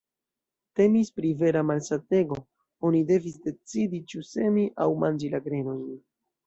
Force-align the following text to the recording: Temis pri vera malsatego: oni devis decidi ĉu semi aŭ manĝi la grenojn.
Temis 0.79 1.11
pri 1.19 1.33
vera 1.41 1.61
malsatego: 1.71 2.39
oni 2.91 3.05
devis 3.13 3.39
decidi 3.47 4.05
ĉu 4.15 4.27
semi 4.35 4.69
aŭ 4.87 4.93
manĝi 5.07 5.35
la 5.37 5.49
grenojn. 5.51 5.91